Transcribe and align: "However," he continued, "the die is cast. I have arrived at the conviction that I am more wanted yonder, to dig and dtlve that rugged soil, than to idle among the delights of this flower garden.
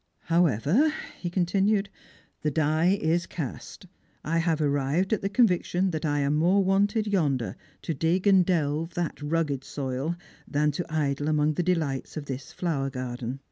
"However," 0.33 0.91
he 1.19 1.29
continued, 1.29 1.87
"the 2.41 2.49
die 2.49 2.97
is 2.99 3.27
cast. 3.27 3.85
I 4.23 4.39
have 4.39 4.59
arrived 4.59 5.13
at 5.13 5.21
the 5.21 5.29
conviction 5.29 5.91
that 5.91 6.05
I 6.05 6.21
am 6.21 6.33
more 6.37 6.63
wanted 6.63 7.05
yonder, 7.05 7.55
to 7.83 7.93
dig 7.93 8.25
and 8.25 8.43
dtlve 8.43 8.93
that 8.95 9.21
rugged 9.21 9.63
soil, 9.63 10.15
than 10.47 10.71
to 10.71 10.91
idle 10.91 11.27
among 11.29 11.53
the 11.53 11.61
delights 11.61 12.17
of 12.17 12.25
this 12.25 12.51
flower 12.51 12.89
garden. 12.89 13.39